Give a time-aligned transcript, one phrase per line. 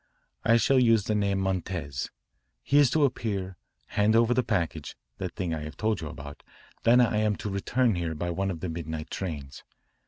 [0.43, 2.09] I shall use the name Montez.
[2.63, 3.55] He is to appear,
[3.89, 6.41] hand over the package that thing I have told you about
[6.81, 9.61] then I am to return here by one of the midnight trains.